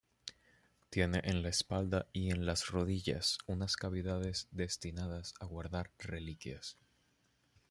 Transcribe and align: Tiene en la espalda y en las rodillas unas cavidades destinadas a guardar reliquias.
Tiene 0.89 1.21
en 1.25 1.43
la 1.43 1.49
espalda 1.49 2.07
y 2.11 2.31
en 2.31 2.47
las 2.47 2.69
rodillas 2.69 3.37
unas 3.45 3.75
cavidades 3.75 4.47
destinadas 4.49 5.35
a 5.39 5.45
guardar 5.45 5.91
reliquias. 5.99 6.75